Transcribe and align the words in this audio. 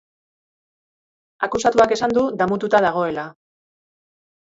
Akusatuak 1.49 1.95
esan 1.99 2.17
du 2.19 2.25
damututa 2.43 2.85
dagoela. 2.89 3.31